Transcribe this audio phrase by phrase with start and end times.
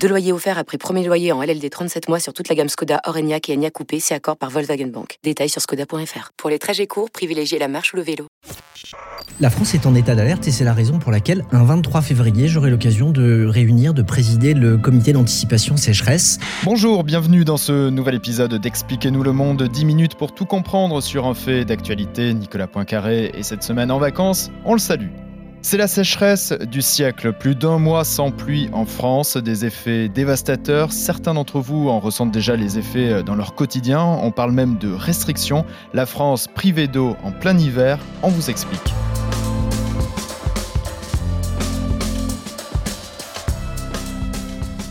[0.00, 3.00] Deux loyers offerts après premier loyer en LLD 37 mois sur toute la gamme Skoda,
[3.06, 5.18] Orenia et Enya Coupé, c'est accord par Volkswagen Bank.
[5.24, 6.30] Détails sur skoda.fr.
[6.36, 8.26] Pour les trajets courts, privilégiez la marche ou le vélo.
[9.40, 12.46] La France est en état d'alerte et c'est la raison pour laquelle un 23 février,
[12.46, 16.38] j'aurai l'occasion de réunir, de présider le comité d'anticipation sécheresse.
[16.62, 21.26] Bonjour, bienvenue dans ce nouvel épisode d'Expliquez-nous le monde, 10 minutes pour tout comprendre sur
[21.26, 22.34] un fait d'actualité.
[22.34, 25.10] Nicolas Poincaré et cette semaine en vacances, on le salue.
[25.68, 30.92] C'est la sécheresse du siècle, plus d'un mois sans pluie en France, des effets dévastateurs.
[30.92, 34.00] Certains d'entre vous en ressentent déjà les effets dans leur quotidien.
[34.00, 35.64] On parle même de restrictions.
[35.92, 38.94] La France privée d'eau en plein hiver, on vous explique.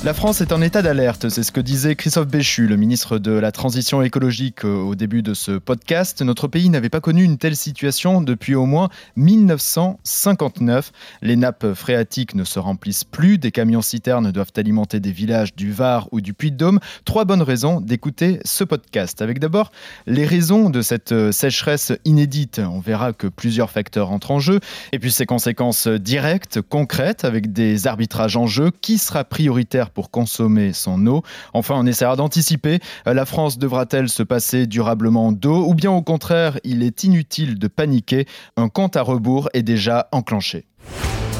[0.05, 3.31] La France est en état d'alerte, c'est ce que disait Christophe Béchu, le ministre de
[3.31, 6.21] la Transition écologique euh, au début de ce podcast.
[6.21, 10.91] Notre pays n'avait pas connu une telle situation depuis au moins 1959.
[11.23, 16.07] Les nappes phréatiques ne se remplissent plus, des camions-citernes doivent alimenter des villages du Var
[16.11, 16.79] ou du Puy-de-Dôme.
[17.03, 19.23] Trois bonnes raisons d'écouter ce podcast.
[19.23, 19.71] Avec d'abord
[20.05, 22.59] les raisons de cette euh, sécheresse inédite.
[22.63, 24.59] On verra que plusieurs facteurs entrent en jeu.
[24.91, 28.69] Et puis ses conséquences directes, concrètes, avec des arbitrages en jeu.
[28.81, 31.23] Qui sera prioritaire pour consommer son eau.
[31.53, 32.79] Enfin, on essaiera d'anticiper.
[33.07, 37.67] La France devra-t-elle se passer durablement d'eau ou bien au contraire, il est inutile de
[37.67, 38.27] paniquer?
[38.57, 40.65] Un compte à rebours est déjà enclenché.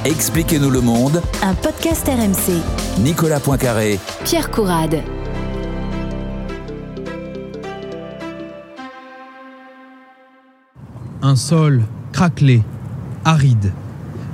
[0.06, 1.22] Expliquez-nous le monde.
[1.44, 2.62] Un podcast RMC.
[3.00, 4.00] Nicolas Poincaré.
[4.24, 5.02] Pierre Courade.
[11.22, 11.84] Un sol
[12.14, 12.62] craquelé,
[13.24, 13.74] aride,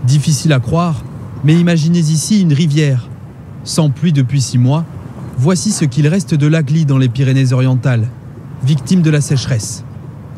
[0.04, 1.04] difficile à croire,
[1.46, 3.08] mais imaginez ici une rivière
[3.64, 4.86] sans pluie depuis six mois,
[5.38, 8.08] voici ce qu'il reste de l'Agli dans les Pyrénées-Orientales,
[8.64, 9.84] victime de la sécheresse.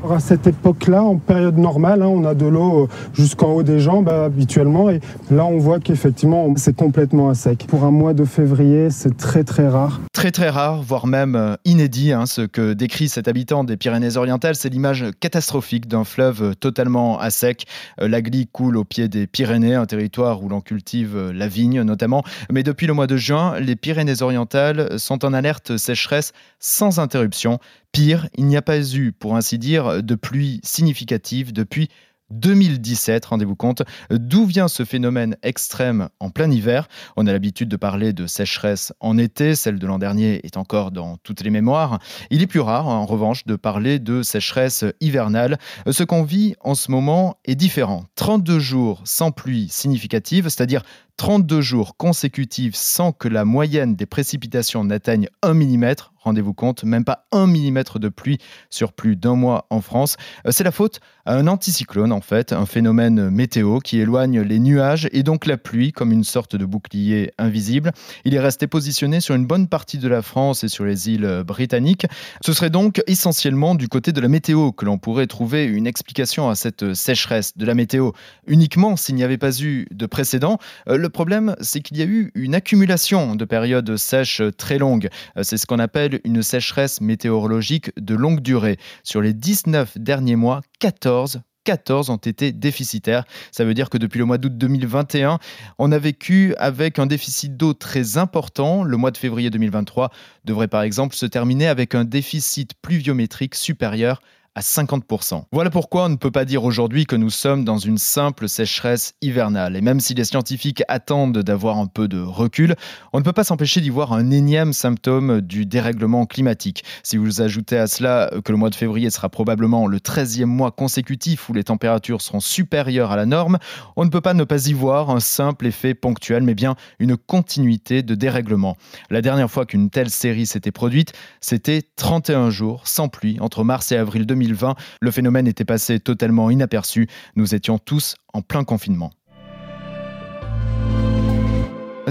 [0.10, 3.80] À cette époque-là, en période normale, hein, on a de l'eau euh, jusqu'en haut des
[3.80, 4.90] jambes habituellement.
[4.90, 5.00] Et
[5.32, 7.66] là, on voit qu'effectivement, c'est complètement à sec.
[7.70, 10.02] Pour un mois de février, c'est très très rare.
[10.12, 12.12] Très très rare, voire même euh, inédit.
[12.12, 17.30] Hein, ce que décrit cet habitant des Pyrénées-Orientales, c'est l'image catastrophique d'un fleuve totalement à
[17.30, 17.66] sec.
[18.02, 21.82] Euh, la Glie coule au pied des Pyrénées, un territoire où l'on cultive la vigne
[21.82, 22.24] notamment.
[22.52, 27.60] Mais depuis le mois de juin, les Pyrénées-Orientales sont en alerte sécheresse sans interruption.
[27.94, 31.90] Pire, il n'y a pas eu, pour ainsi dire, de pluie significative depuis
[32.32, 33.84] 2017, rendez-vous compte.
[34.10, 36.88] D'où vient ce phénomène extrême en plein hiver
[37.18, 40.90] On a l'habitude de parler de sécheresse en été, celle de l'an dernier est encore
[40.90, 42.00] dans toutes les mémoires.
[42.32, 45.60] Il est plus rare, en revanche, de parler de sécheresse hivernale.
[45.92, 48.06] Ce qu'on vit en ce moment est différent.
[48.16, 50.82] 32 jours sans pluie significative, c'est-à-dire
[51.18, 55.94] 32 jours consécutifs sans que la moyenne des précipitations n'atteigne 1 mm,
[56.24, 60.16] rendez-vous compte, même pas 1 mm de pluie sur plus d'un mois en France.
[60.48, 64.60] Euh, c'est la faute à un anticyclone en fait, un phénomène météo qui éloigne les
[64.60, 67.92] nuages et donc la pluie comme une sorte de bouclier invisible.
[68.26, 71.44] Il est resté positionné sur une bonne partie de la France et sur les îles
[71.46, 72.08] britanniques.
[72.44, 76.50] Ce serait donc essentiellement du côté de la météo que l'on pourrait trouver une explication
[76.50, 78.12] à cette sécheresse de la météo.
[78.48, 80.58] Uniquement s'il n'y avait pas eu de précédent,
[80.88, 85.10] euh, le problème, c'est qu'il y a eu une accumulation de périodes sèches très longues.
[85.38, 88.78] Euh, c'est ce qu'on appelle une sécheresse météorologique de longue durée.
[89.04, 93.26] Sur les 19 derniers mois, 14 14 ont été déficitaires.
[93.52, 95.40] Ça veut dire que depuis le mois d'août 2021,
[95.78, 98.84] on a vécu avec un déficit d'eau très important.
[98.84, 100.10] Le mois de février 2023
[100.46, 104.22] devrait par exemple se terminer avec un déficit pluviométrique supérieur
[104.56, 105.46] à 50%.
[105.52, 109.14] Voilà pourquoi on ne peut pas dire aujourd'hui que nous sommes dans une simple sécheresse
[109.22, 109.76] hivernale.
[109.76, 112.76] Et même si les scientifiques attendent d'avoir un peu de recul,
[113.14, 116.84] on ne peut pas s'empêcher d'y voir un énième symptôme du dérèglement climatique.
[117.02, 120.72] Si vous ajoutez à cela que le mois de février sera probablement le 13e mois
[120.72, 123.58] consécutif où les températures seront supérieures à la norme,
[123.96, 127.18] on ne peut pas ne pas y voir un simple effet ponctuel, mais bien une
[127.18, 128.78] continuité de dérèglement.
[129.10, 133.92] La dernière fois qu'une telle série s'était produite, c'était 31 jours sans pluie entre mars
[133.92, 137.08] et avril 2020 2020, le phénomène était passé totalement inaperçu.
[137.36, 139.12] Nous étions tous en plein confinement.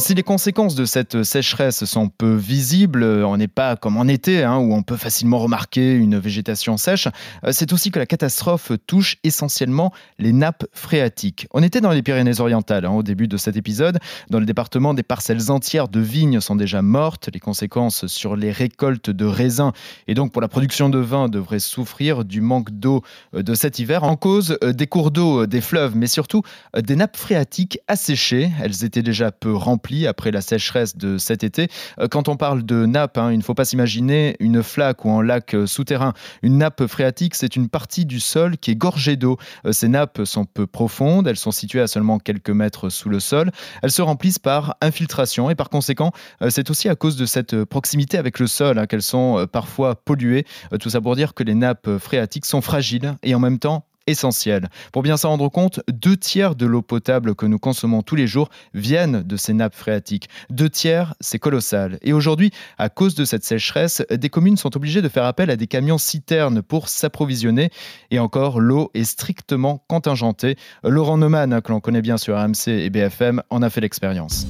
[0.02, 4.42] Si les conséquences de cette sécheresse sont peu visibles, on n'est pas comme en été
[4.42, 7.06] hein, où on peut facilement remarquer une végétation sèche,
[7.52, 11.46] c'est aussi que la catastrophe touche essentiellement les nappes phréatiques.
[11.52, 14.00] On était dans les Pyrénées-Orientales hein, au début de cet épisode.
[14.28, 17.30] Dans le département, des parcelles entières de vignes sont déjà mortes.
[17.32, 19.70] Les conséquences sur les récoltes de raisins
[20.08, 23.02] et donc pour la production de vin devraient souffrir du manque d'eau
[23.34, 26.42] de cet hiver en cause des cours d'eau, des fleuves, mais surtout
[26.76, 28.50] des nappes phréatiques asséchées.
[28.60, 31.68] Elles étaient déjà peu remplies après la sécheresse de cet été.
[31.98, 35.10] Euh, quand on parle de nappe, hein, il ne faut pas s'imaginer une flaque ou
[35.10, 36.14] un lac euh, souterrain.
[36.42, 39.36] Une nappe phréatique, c'est une partie du sol qui est gorgée d'eau.
[39.66, 43.20] Euh, ces nappes sont peu profondes, elles sont situées à seulement quelques mètres sous le
[43.20, 43.50] sol.
[43.82, 46.12] Elles se remplissent par infiltration et par conséquent,
[46.48, 50.44] c'est aussi à cause de cette proximité avec le sol hein, qu'elles sont parfois polluées.
[50.80, 54.68] Tout ça pour dire que les nappes phréatiques sont fragiles et en même temps essentiel.
[54.92, 58.26] Pour bien s'en rendre compte, deux tiers de l'eau potable que nous consommons tous les
[58.26, 60.28] jours viennent de ces nappes phréatiques.
[60.50, 61.98] Deux tiers, c'est colossal.
[62.02, 65.56] Et aujourd'hui, à cause de cette sécheresse, des communes sont obligées de faire appel à
[65.56, 67.70] des camions citernes pour s'approvisionner.
[68.10, 70.56] Et encore, l'eau est strictement contingentée.
[70.84, 74.46] Laurent Neumann, que l'on connaît bien sur AMC et BFM, en a fait l'expérience.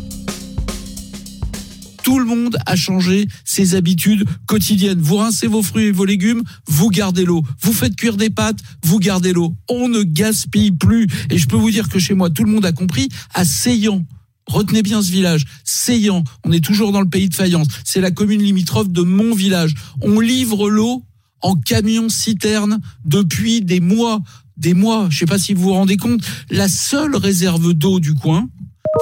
[2.12, 5.00] Tout le monde a changé ses habitudes quotidiennes.
[5.00, 7.42] Vous rincez vos fruits et vos légumes, vous gardez l'eau.
[7.62, 9.56] Vous faites cuire des pâtes, vous gardez l'eau.
[9.70, 11.06] On ne gaspille plus.
[11.30, 14.04] Et je peux vous dire que chez moi, tout le monde a compris à Seyan.
[14.46, 16.22] Retenez bien ce village, Seyan.
[16.44, 17.66] On est toujours dans le pays de faïence.
[17.82, 19.72] C'est la commune limitrophe de mon village.
[20.02, 21.06] On livre l'eau
[21.40, 24.20] en camion citerne depuis des mois.
[24.58, 26.20] Des mois, je sais pas si vous vous rendez compte.
[26.50, 28.50] La seule réserve d'eau du coin,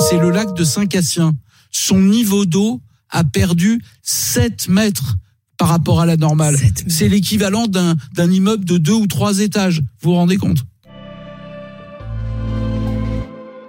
[0.09, 1.35] c'est le lac de Saint-Cassien.
[1.73, 2.81] Son niveau d'eau
[3.11, 5.17] a perdu 7 mètres
[5.59, 6.57] par rapport à la normale.
[6.89, 9.81] C'est l'équivalent d'un immeuble de deux ou trois étages.
[10.01, 10.65] Vous vous rendez compte?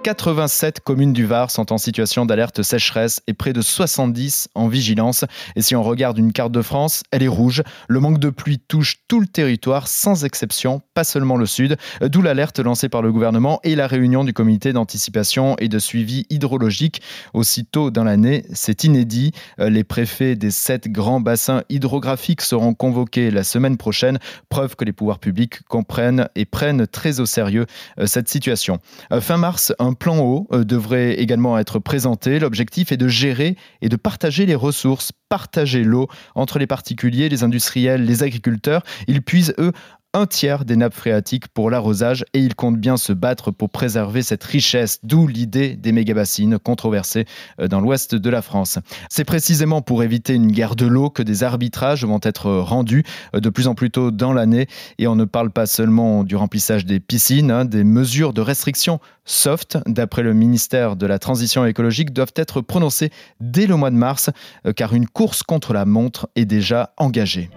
[0.02, 5.24] 87 communes du Var sont en situation d'alerte sécheresse et près de 70 en vigilance.
[5.54, 7.62] Et si on regarde une carte de France, elle est rouge.
[7.88, 11.76] Le manque de pluie touche tout le territoire sans exception, pas seulement le sud.
[12.00, 16.26] D'où l'alerte lancée par le gouvernement et la réunion du comité d'anticipation et de suivi
[16.30, 17.00] hydrologique.
[17.32, 19.30] Aussitôt dans l'année, c'est inédit.
[19.58, 24.18] Les préfets des sept grands bassins hydrographiques seront convoqués la semaine prochaine.
[24.48, 27.66] Preuve que les pouvoirs publics comprennent et prennent très au sérieux
[27.98, 28.78] euh, cette situation.
[29.12, 32.38] Euh, fin mars, un un plan eau devrait également être présenté.
[32.38, 37.44] L'objectif est de gérer et de partager les ressources, partager l'eau entre les particuliers, les
[37.44, 38.82] industriels, les agriculteurs.
[39.06, 39.72] Ils puisent, eux,
[40.14, 44.22] un tiers des nappes phréatiques pour l'arrosage et il compte bien se battre pour préserver
[44.22, 47.24] cette richesse, d'où l'idée des méga-bassines controversées
[47.60, 48.78] euh, dans l'ouest de la France.
[49.08, 53.04] C'est précisément pour éviter une guerre de l'eau que des arbitrages vont être rendus
[53.34, 54.66] euh, de plus en plus tôt dans l'année
[54.98, 59.00] et on ne parle pas seulement du remplissage des piscines, hein, des mesures de restriction
[59.24, 63.10] soft, d'après le ministère de la Transition écologique, doivent être prononcées
[63.40, 64.30] dès le mois de mars
[64.66, 67.48] euh, car une course contre la montre est déjà engagée.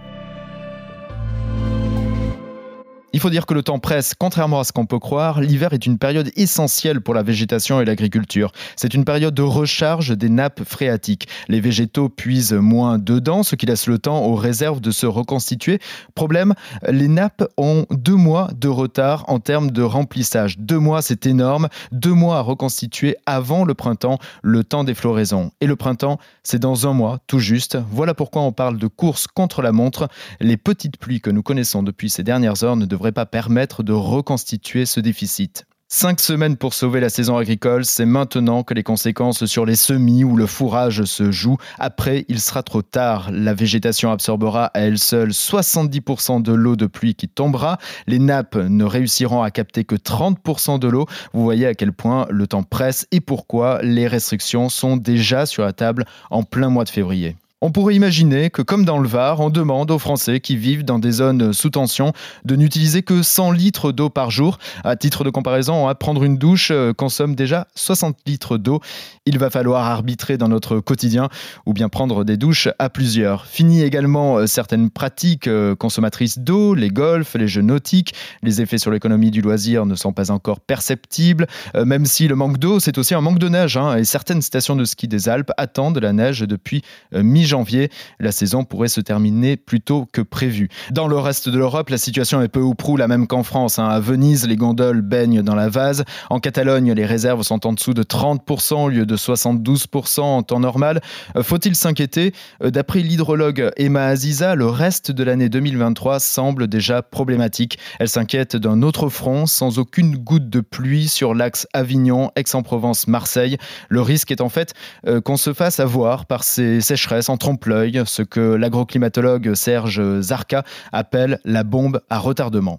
[3.16, 5.86] Il faut dire que le temps presse, contrairement à ce qu'on peut croire, l'hiver est
[5.86, 8.52] une période essentielle pour la végétation et l'agriculture.
[8.76, 11.26] C'est une période de recharge des nappes phréatiques.
[11.48, 15.78] Les végétaux puisent moins dedans, ce qui laisse le temps aux réserves de se reconstituer.
[16.14, 16.52] Problème,
[16.86, 20.58] les nappes ont deux mois de retard en termes de remplissage.
[20.58, 21.70] Deux mois, c'est énorme.
[21.92, 25.52] Deux mois à reconstituer avant le printemps, le temps des floraisons.
[25.62, 27.78] Et le printemps, c'est dans un mois, tout juste.
[27.90, 30.08] Voilà pourquoi on parle de course contre la montre.
[30.38, 33.92] Les petites pluies que nous connaissons depuis ces dernières heures ne devraient pas permettre de
[33.92, 35.66] reconstituer ce déficit.
[35.88, 40.24] Cinq semaines pour sauver la saison agricole, c'est maintenant que les conséquences sur les semis
[40.24, 41.58] ou le fourrage se jouent.
[41.78, 43.30] Après, il sera trop tard.
[43.30, 47.78] La végétation absorbera à elle seule 70% de l'eau de pluie qui tombera.
[48.08, 51.06] Les nappes ne réussiront à capter que 30% de l'eau.
[51.32, 55.62] Vous voyez à quel point le temps presse et pourquoi les restrictions sont déjà sur
[55.62, 57.36] la table en plein mois de février.
[57.62, 60.98] On pourrait imaginer que, comme dans le Var, on demande aux Français qui vivent dans
[60.98, 62.12] des zones sous tension
[62.44, 64.58] de n'utiliser que 100 litres d'eau par jour.
[64.84, 68.80] À titre de comparaison, prendre une douche euh, consomme déjà 60 litres d'eau.
[69.24, 71.30] Il va falloir arbitrer dans notre quotidien
[71.64, 73.46] ou bien prendre des douches à plusieurs.
[73.46, 78.12] Fini également euh, certaines pratiques euh, consommatrices d'eau, les golfs, les jeux nautiques.
[78.42, 82.58] Les effets sur l'économie du loisir ne sont pas encore perceptibles, même si le manque
[82.58, 83.78] d'eau, c'est aussi un manque de neige.
[83.78, 86.82] Hein, et certaines stations de ski des Alpes attendent la neige depuis
[87.12, 87.90] mi-janvier mi-janvier.
[88.20, 90.68] La saison pourrait se terminer plus tôt que prévu.
[90.90, 93.78] Dans le reste de l'Europe, la situation est peu ou prou la même qu'en France.
[93.78, 93.88] Hein.
[93.88, 96.04] À Venise, les gondoles baignent dans la vase.
[96.30, 100.60] En Catalogne, les réserves sont en dessous de 30% au lieu de 72% en temps
[100.60, 101.00] normal.
[101.36, 102.32] Euh, faut-il s'inquiéter?
[102.62, 107.78] Euh, D'après l'hydrologue Emma Aziza, le reste de l'année 2023 semble déjà problématique.
[107.98, 113.56] Elle s'inquiète d'un autre front sans aucune goutte de pluie sur l'axe Avignon, Aix-en-Provence, Marseille.
[113.88, 114.74] Le risque est en fait
[115.06, 120.64] euh, qu'on se fasse avoir par ces sécheresses en trompe-l'œil, ce que l'agroclimatologue Serge Zarka
[120.92, 122.78] appelle la bombe à retardement.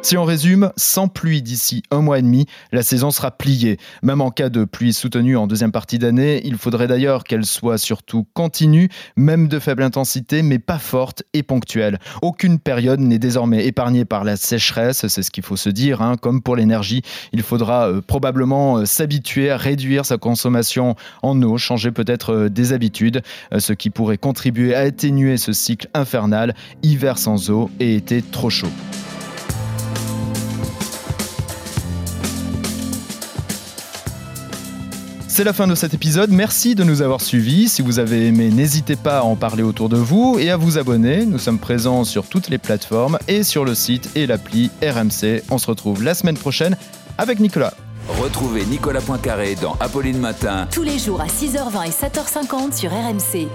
[0.00, 3.78] Si on résume, sans pluie d'ici un mois et demi, la saison sera pliée.
[4.02, 7.78] Même en cas de pluie soutenue en deuxième partie d'année, il faudrait d'ailleurs qu'elle soit
[7.78, 11.98] surtout continue, même de faible intensité, mais pas forte et ponctuelle.
[12.22, 16.00] Aucune période n'est désormais épargnée par la sécheresse, c'est ce qu'il faut se dire.
[16.00, 16.16] Hein.
[16.16, 17.02] Comme pour l'énergie,
[17.32, 22.48] il faudra euh, probablement euh, s'habituer à réduire sa consommation en eau, changer peut-être euh,
[22.48, 23.22] des habitudes,
[23.56, 28.48] ce qui pourrait contribuer à atténuer ce cycle infernal, hiver sans eau et été trop
[28.48, 28.70] chaud.
[35.38, 36.30] C'est la fin de cet épisode.
[36.32, 37.68] Merci de nous avoir suivis.
[37.68, 40.78] Si vous avez aimé, n'hésitez pas à en parler autour de vous et à vous
[40.78, 41.26] abonner.
[41.26, 45.44] Nous sommes présents sur toutes les plateformes et sur le site et l'appli RMC.
[45.48, 46.76] On se retrouve la semaine prochaine
[47.18, 47.72] avec Nicolas.
[48.20, 50.66] Retrouvez Nicolas Poincaré dans Apolline Matin.
[50.72, 53.46] Tous les jours à 6h20 et 7h50 sur RMC.